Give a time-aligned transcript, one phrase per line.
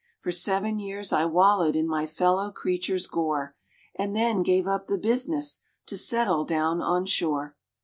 [0.19, 3.55] For seven years I wallowed in my fellow creatures' gore,
[3.93, 7.55] And then gave up the business, to settle down on shore.